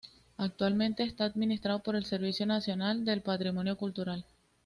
Actualmente 0.37 1.03
está 1.03 1.25
administrado 1.25 1.83
por 1.83 1.95
el 1.95 2.05
Servicio 2.05 2.47
Nacional 2.47 3.05
del 3.05 3.21
Patrimonio 3.21 3.77
Cultural. 3.77 4.25